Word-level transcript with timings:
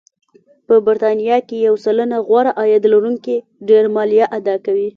په 0.67 0.75
بریتانیا 0.85 1.37
کې 1.47 1.57
یو 1.67 1.75
سلنه 1.85 2.17
غوره 2.27 2.51
عاید 2.59 2.83
لرونکي 2.93 3.35
ډېره 3.67 3.89
مالیه 3.95 4.25
اداکوي 4.37 4.87